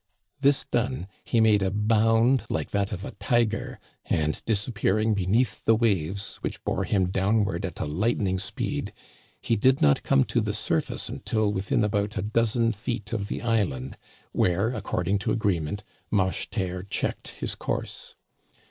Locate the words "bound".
1.69-2.41